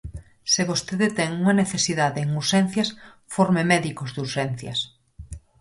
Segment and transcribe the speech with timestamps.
[0.51, 2.89] Se vostede ten unha necesidade en urxencias,
[3.35, 4.79] forme médicos de urxencias.